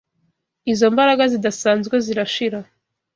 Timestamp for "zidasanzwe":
1.33-1.95